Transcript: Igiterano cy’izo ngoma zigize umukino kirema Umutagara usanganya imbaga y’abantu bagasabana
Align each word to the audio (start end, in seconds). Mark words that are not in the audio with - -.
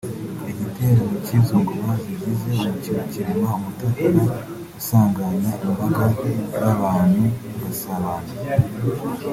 Igiterano 0.51 1.15
cy’izo 1.25 1.55
ngoma 1.63 1.93
zigize 2.03 2.47
umukino 2.55 3.01
kirema 3.11 3.49
Umutagara 3.59 4.19
usanganya 4.79 5.51
imbaga 5.65 6.05
y’abantu 6.59 7.23
bagasabana 7.41 8.31